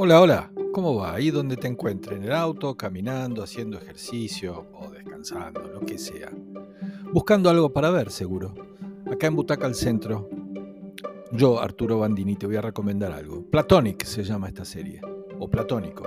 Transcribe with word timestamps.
Hola, 0.00 0.20
hola, 0.20 0.52
¿cómo 0.72 0.94
va? 0.94 1.14
Ahí 1.14 1.32
donde 1.32 1.56
te 1.56 1.66
encuentres, 1.66 2.18
en 2.18 2.22
el 2.22 2.32
auto, 2.32 2.76
caminando, 2.76 3.42
haciendo 3.42 3.76
ejercicio 3.76 4.66
o 4.72 4.88
descansando, 4.92 5.66
lo 5.66 5.80
que 5.80 5.98
sea. 5.98 6.30
Buscando 7.12 7.50
algo 7.50 7.72
para 7.72 7.90
ver, 7.90 8.12
seguro. 8.12 8.54
Acá 9.10 9.26
en 9.26 9.34
Butaca 9.34 9.66
al 9.66 9.74
Centro, 9.74 10.28
yo, 11.32 11.60
Arturo 11.60 11.98
Bandini, 11.98 12.36
te 12.36 12.46
voy 12.46 12.54
a 12.54 12.60
recomendar 12.60 13.10
algo. 13.10 13.42
Platonic 13.50 14.04
se 14.04 14.22
llama 14.22 14.46
esta 14.46 14.64
serie, 14.64 15.00
o 15.40 15.50
Platónico. 15.50 16.04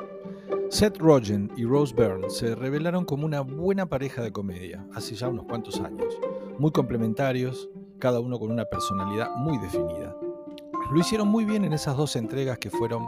Seth 0.69 0.97
Rogen 0.97 1.51
y 1.57 1.65
Rose 1.65 1.93
Byrne 1.93 2.29
se 2.29 2.55
revelaron 2.55 3.03
como 3.03 3.25
una 3.25 3.41
buena 3.41 3.87
pareja 3.87 4.21
de 4.21 4.31
comedia 4.31 4.87
hace 4.93 5.15
ya 5.15 5.27
unos 5.27 5.43
cuantos 5.47 5.81
años, 5.81 6.17
muy 6.57 6.71
complementarios, 6.71 7.69
cada 7.99 8.21
uno 8.21 8.39
con 8.39 8.53
una 8.53 8.63
personalidad 8.63 9.35
muy 9.35 9.57
definida. 9.57 10.15
Lo 10.93 10.97
hicieron 10.97 11.27
muy 11.27 11.43
bien 11.43 11.65
en 11.65 11.73
esas 11.73 11.97
dos 11.97 12.15
entregas 12.15 12.57
que 12.57 12.69
fueron 12.69 13.05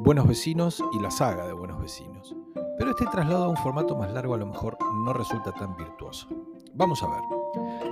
Buenos 0.00 0.28
Vecinos 0.28 0.82
y 0.92 1.00
la 1.00 1.10
saga 1.10 1.44
de 1.44 1.52
Buenos 1.52 1.80
Vecinos. 1.80 2.34
Pero 2.78 2.90
este 2.92 3.04
traslado 3.06 3.44
a 3.44 3.48
un 3.48 3.56
formato 3.56 3.96
más 3.96 4.12
largo 4.12 4.34
a 4.34 4.38
lo 4.38 4.46
mejor 4.46 4.78
no 5.04 5.12
resulta 5.12 5.50
tan 5.52 5.76
virtuoso. 5.76 6.28
Vamos 6.74 7.02
a 7.02 7.08
ver. 7.08 7.20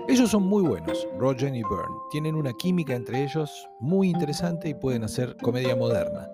Ellos 0.06 0.30
son 0.30 0.44
muy 0.44 0.62
buenos, 0.62 1.06
Rogen 1.18 1.56
y 1.56 1.64
Byrne. 1.64 1.96
Tienen 2.12 2.36
una 2.36 2.52
química 2.52 2.94
entre 2.94 3.24
ellos 3.24 3.68
muy 3.80 4.08
interesante 4.10 4.68
y 4.68 4.74
pueden 4.74 5.02
hacer 5.02 5.36
comedia 5.42 5.74
moderna. 5.74 6.30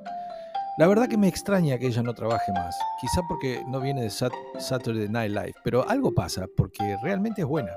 La 0.77 0.87
verdad 0.87 1.09
que 1.09 1.17
me 1.17 1.29
extraña 1.29 1.79
que 1.79 1.87
ella 1.87 2.03
no 2.03 2.13
trabaje 2.13 2.53
más, 2.53 2.79
quizá 3.01 3.23
porque 3.27 3.63
no 3.67 3.81
viene 3.81 4.03
de 4.03 4.11
Saturday 4.11 5.09
Night 5.09 5.33
Live, 5.33 5.55
pero 5.65 5.89
algo 5.89 6.13
pasa 6.13 6.47
porque 6.55 6.99
realmente 7.03 7.41
es 7.41 7.49
buena. 7.49 7.73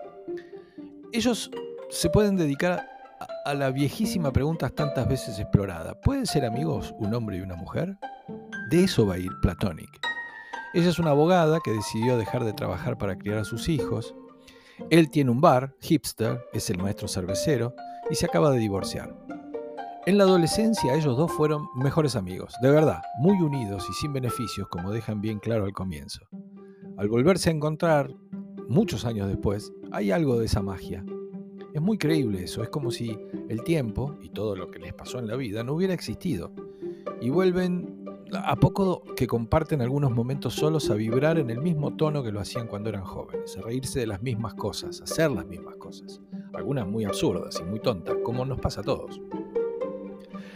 Ellos 1.13 1.49
se 1.89 2.09
pueden 2.09 2.35
dedicar 2.35 2.94
a 3.45 3.53
la 3.53 3.71
viejísima 3.71 4.31
pregunta 4.31 4.69
tantas 4.69 5.07
veces 5.07 5.39
explorada. 5.39 5.99
¿Pueden 6.01 6.25
ser 6.25 6.45
amigos 6.45 6.93
un 6.99 7.13
hombre 7.13 7.37
y 7.37 7.41
una 7.41 7.55
mujer? 7.55 7.97
De 8.69 8.83
eso 8.83 9.05
va 9.05 9.15
a 9.15 9.19
ir 9.19 9.31
Platonic. 9.41 9.89
Ella 10.73 10.89
es 10.89 10.99
una 10.99 11.11
abogada 11.11 11.59
que 11.63 11.71
decidió 11.71 12.17
dejar 12.17 12.43
de 12.43 12.53
trabajar 12.53 12.97
para 12.97 13.17
criar 13.17 13.37
a 13.37 13.45
sus 13.45 13.69
hijos. 13.69 14.15
Él 14.89 15.09
tiene 15.09 15.31
un 15.31 15.39
bar, 15.39 15.75
hipster, 15.79 16.41
es 16.53 16.69
el 16.69 16.77
maestro 16.77 17.07
cervecero, 17.07 17.73
y 18.09 18.15
se 18.15 18.25
acaba 18.25 18.51
de 18.51 18.59
divorciar. 18.59 19.15
En 20.05 20.17
la 20.17 20.25
adolescencia 20.25 20.93
ellos 20.93 21.17
dos 21.17 21.31
fueron 21.31 21.67
mejores 21.75 22.15
amigos, 22.15 22.53
de 22.61 22.69
verdad, 22.69 23.01
muy 23.17 23.41
unidos 23.41 23.87
y 23.89 23.93
sin 23.93 24.13
beneficios, 24.13 24.67
como 24.67 24.91
dejan 24.91 25.21
bien 25.21 25.39
claro 25.39 25.65
al 25.65 25.73
comienzo. 25.73 26.21
Al 26.97 27.09
volverse 27.09 27.49
a 27.49 27.53
encontrar, 27.53 28.13
muchos 28.67 29.05
años 29.05 29.27
después, 29.27 29.71
hay 29.91 30.11
algo 30.11 30.37
de 30.37 30.45
esa 30.45 30.61
magia, 30.61 31.03
es 31.75 31.81
muy 31.81 31.97
creíble 31.97 32.41
eso, 32.41 32.63
es 32.63 32.69
como 32.69 32.89
si 32.89 33.19
el 33.49 33.61
tiempo 33.65 34.15
y 34.21 34.29
todo 34.29 34.55
lo 34.55 34.71
que 34.71 34.79
les 34.79 34.93
pasó 34.93 35.19
en 35.19 35.27
la 35.27 35.35
vida 35.35 35.61
no 35.61 35.73
hubiera 35.73 35.93
existido. 35.93 36.53
Y 37.19 37.29
vuelven 37.29 38.05
a 38.31 38.55
poco 38.55 39.03
que 39.17 39.27
comparten 39.27 39.81
algunos 39.81 40.11
momentos 40.11 40.53
solos 40.53 40.89
a 40.89 40.93
vibrar 40.93 41.37
en 41.37 41.49
el 41.49 41.59
mismo 41.59 41.93
tono 41.97 42.23
que 42.23 42.31
lo 42.31 42.39
hacían 42.39 42.67
cuando 42.67 42.87
eran 42.87 43.03
jóvenes, 43.03 43.57
a 43.57 43.61
reírse 43.61 43.99
de 43.99 44.07
las 44.07 44.21
mismas 44.21 44.53
cosas, 44.53 45.01
a 45.01 45.03
hacer 45.03 45.31
las 45.31 45.45
mismas 45.47 45.75
cosas, 45.75 46.21
algunas 46.53 46.87
muy 46.87 47.03
absurdas 47.03 47.59
y 47.59 47.69
muy 47.69 47.81
tontas, 47.81 48.15
como 48.23 48.45
nos 48.45 48.61
pasa 48.61 48.79
a 48.79 48.85
todos. 48.85 49.19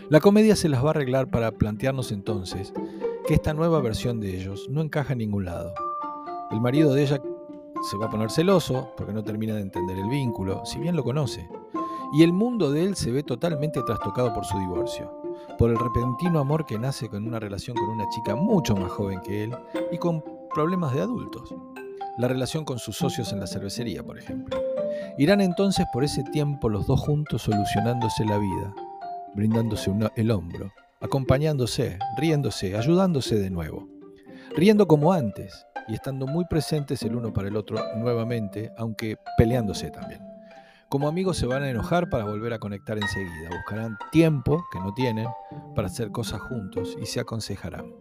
La 0.08 0.22
comedia 0.22 0.56
se 0.56 0.70
las 0.70 0.82
va 0.82 0.88
a 0.88 0.92
arreglar 0.92 1.30
para 1.30 1.52
plantearnos 1.52 2.14
entonces 2.14 2.72
que 3.28 3.34
esta 3.34 3.54
nueva 3.54 3.82
versión 3.82 4.22
de 4.22 4.38
ellos 4.38 4.70
no 4.70 4.80
encaja 4.80 5.12
en 5.12 5.20
ningún 5.20 5.44
lado. 5.44 5.74
El 6.50 6.62
marido 6.62 6.94
de 6.94 7.04
ella 7.04 7.22
se 7.82 7.98
va 7.98 8.08
a 8.08 8.10
poner 8.10 8.32
celoso 8.32 8.94
porque 8.98 9.14
no 9.14 9.24
termina 9.24 9.56
de 9.56 9.62
entender 9.62 9.98
el 9.98 10.10
vínculo, 10.10 10.66
si 10.66 10.80
bien 10.80 10.96
lo 10.96 11.04
conoce. 11.04 11.48
Y 12.14 12.24
el 12.24 12.34
mundo 12.34 12.72
de 12.72 12.84
él 12.84 12.96
se 12.96 13.12
ve 13.12 13.24
totalmente 13.24 13.82
trastocado 13.84 14.34
por 14.34 14.46
su 14.46 14.58
divorcio, 14.58 15.12
por 15.58 15.70
el 15.70 15.78
repentino 15.78 16.40
amor 16.40 16.66
que 16.66 16.80
nace 16.80 17.08
con 17.08 17.28
una 17.28 17.40
relación 17.40 17.78
con 17.78 17.90
una 17.90 18.10
chica 18.10 18.36
mucho 18.36 18.76
más 18.76 18.92
joven 18.92 19.22
que 19.22 19.44
él 19.44 19.56
y 19.92 19.98
con 19.98 20.24
problemas 20.54 20.94
de 20.94 21.02
adultos. 21.02 21.54
La 22.18 22.28
relación 22.28 22.66
con 22.66 22.80
sus 22.80 22.98
socios 22.98 23.32
en 23.32 23.40
la 23.40 23.48
cervecería, 23.48 24.04
por 24.04 24.18
ejemplo. 24.18 24.60
Irán 25.18 25.42
entonces 25.42 25.86
por 25.94 26.04
ese 26.04 26.24
tiempo 26.24 26.70
los 26.70 26.88
dos 26.88 27.00
juntos 27.00 27.44
solucionándose 27.44 28.26
la 28.26 28.38
vida, 28.38 28.74
brindándose 29.36 29.94
el 30.16 30.32
hombro, 30.32 30.72
acompañándose, 31.00 32.00
riéndose, 32.18 32.76
ayudándose 32.76 33.36
de 33.36 33.50
nuevo. 33.50 33.88
Riendo 34.56 34.88
como 34.88 35.14
antes, 35.14 35.66
y 35.90 35.96
estando 35.96 36.28
muy 36.28 36.46
presentes 36.46 37.02
el 37.04 37.16
uno 37.16 37.34
para 37.34 37.48
el 37.48 37.58
otro 37.58 37.78
nuevamente, 37.98 38.72
aunque 38.78 39.18
peleándose 39.38 39.90
también. 39.90 40.22
Como 40.88 41.08
amigos 41.08 41.38
se 41.38 41.46
van 41.46 41.64
a 41.64 41.70
enojar 41.70 42.10
para 42.10 42.26
volver 42.26 42.54
a 42.54 42.60
conectar 42.60 42.98
enseguida, 42.98 43.50
buscarán 43.52 43.98
tiempo 44.12 44.66
que 44.72 44.80
no 44.80 44.94
tienen 44.94 45.28
para 45.76 45.88
hacer 45.88 46.10
cosas 46.12 46.42
juntos 46.42 46.98
y 47.02 47.06
se 47.06 47.20
aconsejarán. 47.20 47.94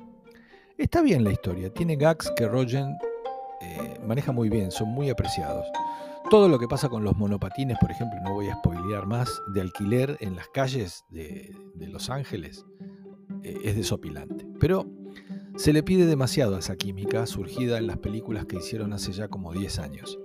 Está 0.79 1.03
bien 1.03 1.25
la 1.25 1.33
historia, 1.33 1.71
tiene 1.71 1.97
gags 1.97 2.31
que 2.37 2.47
Rogen 2.47 2.97
eh, 3.61 4.01
maneja 4.07 4.33
muy 4.33 4.49
bien, 4.49 4.71
son 4.71 4.89
muy 4.89 5.11
apreciados. 5.11 5.67
Todo 6.31 6.49
lo 6.49 6.59
que 6.59 6.69
pasa 6.69 6.89
con 6.89 7.05
los 7.05 7.17
monopatines, 7.17 7.79
por 7.79 7.91
ejemplo, 7.91 8.19
no 8.23 8.35
voy 8.35 8.49
a 8.49 8.57
spoilear 8.57 9.07
más, 9.07 9.29
de 9.55 9.61
alquiler 9.61 10.17
en 10.21 10.37
las 10.37 10.49
calles 10.49 11.05
de, 11.11 11.55
Los 11.75 12.11
Ángeles, 12.11 12.65
eh, 13.43 13.59
es 13.65 13.77
desopilante. 13.77 14.47
Pero 14.61 14.87
se 15.59 15.73
le 15.73 15.83
pide 15.83 16.07
demasiado 16.07 16.55
a 16.55 16.61
esa 16.61 16.77
química 16.77 17.27
surgida 17.27 17.79
en 17.79 17.89
las 17.89 17.97
películas 17.97 18.47
que 18.47 18.59
hicieron 18.59 18.93
hace 18.93 19.11
ya 19.11 19.27
como 19.27 19.53
10 19.53 19.81
años. 19.81 20.17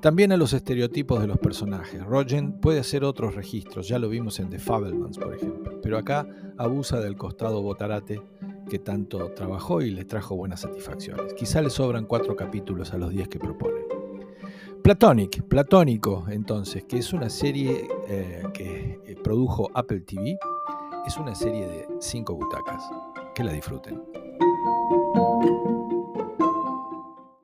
También 0.00 0.30
a 0.30 0.36
los 0.36 0.52
estereotipos 0.52 1.20
de 1.20 1.26
los 1.26 1.38
personajes. 1.38 2.04
Rogen 2.06 2.52
puede 2.52 2.78
hacer 2.78 3.02
otros 3.02 3.34
registros, 3.34 3.88
ya 3.88 3.98
lo 3.98 4.08
vimos 4.08 4.38
en 4.38 4.48
The 4.48 4.60
Fabelmans, 4.60 5.18
por 5.18 5.34
ejemplo, 5.34 5.80
pero 5.82 5.98
acá 5.98 6.24
abusa 6.56 7.00
del 7.00 7.16
costado 7.16 7.60
botarate 7.62 8.22
que 8.68 8.78
tanto 8.78 9.32
trabajó 9.32 9.82
y 9.82 9.90
le 9.90 10.04
trajo 10.04 10.36
buenas 10.36 10.60
satisfacciones. 10.60 11.34
Quizá 11.34 11.60
le 11.62 11.70
sobran 11.70 12.06
cuatro 12.06 12.36
capítulos 12.36 12.92
a 12.92 12.98
los 12.98 13.10
10 13.10 13.26
que 13.26 13.40
propone. 13.40 13.80
Platonic, 14.84 15.42
Platónico, 15.48 16.26
entonces, 16.30 16.84
que 16.84 16.98
es 16.98 17.12
una 17.12 17.28
serie 17.28 17.88
eh, 18.06 18.44
que 18.54 19.00
eh, 19.04 19.16
produjo 19.16 19.68
Apple 19.74 20.02
TV, 20.02 20.38
es 21.04 21.16
una 21.16 21.34
serie 21.34 21.66
de 21.66 21.88
cinco 21.98 22.36
butacas. 22.36 22.88
Que 23.34 23.42
la 23.42 23.52
disfruten. 23.52 24.29
thank 24.40 24.64
you 25.16 25.69